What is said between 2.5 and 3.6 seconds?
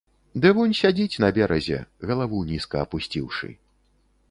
нізка апусціўшы.